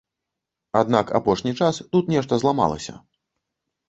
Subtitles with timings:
[0.79, 2.95] Аднак апошні час тут нешта зламалася.